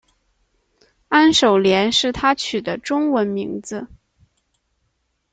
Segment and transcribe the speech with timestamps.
[1.09, 3.87] 安守廉是他取的中文名字。